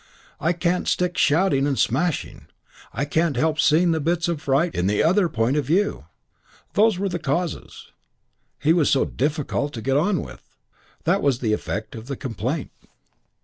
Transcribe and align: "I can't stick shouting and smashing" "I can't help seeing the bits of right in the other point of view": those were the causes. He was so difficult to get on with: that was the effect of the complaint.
"I 0.39 0.51
can't 0.53 0.87
stick 0.87 1.15
shouting 1.15 1.67
and 1.67 1.77
smashing" 1.77 2.47
"I 2.91 3.05
can't 3.05 3.35
help 3.35 3.59
seeing 3.59 3.91
the 3.91 3.99
bits 3.99 4.27
of 4.27 4.47
right 4.47 4.73
in 4.73 4.87
the 4.87 5.03
other 5.03 5.29
point 5.29 5.57
of 5.57 5.65
view": 5.65 6.05
those 6.73 6.97
were 6.97 7.07
the 7.07 7.19
causes. 7.19 7.91
He 8.57 8.73
was 8.73 8.89
so 8.89 9.05
difficult 9.05 9.73
to 9.73 9.81
get 9.83 9.97
on 9.97 10.23
with: 10.23 10.57
that 11.03 11.21
was 11.21 11.37
the 11.37 11.53
effect 11.53 11.93
of 11.93 12.07
the 12.07 12.17
complaint. 12.17 12.71